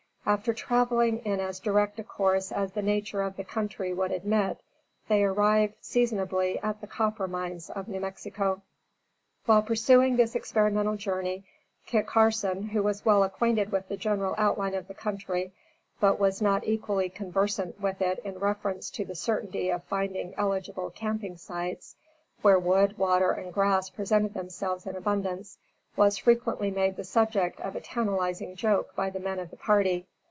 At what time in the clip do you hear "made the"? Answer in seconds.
26.71-27.03